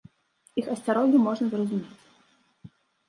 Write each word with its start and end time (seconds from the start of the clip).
Іх 0.61 0.71
асцярогі 0.75 1.17
можна 1.27 1.45
зразумець. 1.53 2.03